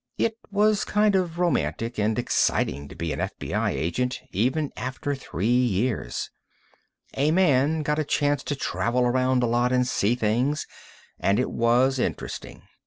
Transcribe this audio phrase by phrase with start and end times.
[0.17, 5.45] It was kind of romantic and exciting to be an FBI agent, even after three
[5.45, 6.31] years.
[7.15, 10.65] A man got a chance to travel around a lot and see things,
[11.19, 12.63] and it was interesting.